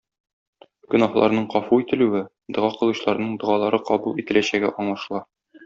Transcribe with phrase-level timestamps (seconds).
[0.93, 2.23] Гөнаһларның гафу ителүе,
[2.59, 5.25] дога кылучыларның догалары кабул ителәчәге аңлашыла.